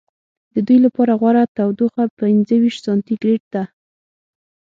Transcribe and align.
د 0.53 0.55
دوی 0.67 0.77
لپاره 0.85 1.13
غوره 1.19 1.43
تودوخه 1.57 2.03
پنځه 2.19 2.55
ویشت 2.61 2.81
سانتي 2.85 3.15
ګرېد 3.21 3.43
ده. 3.53 3.63